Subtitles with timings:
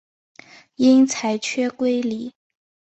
[0.77, 2.33] 因裁缺归里。